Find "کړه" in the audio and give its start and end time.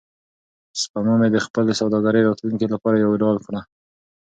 3.45-3.61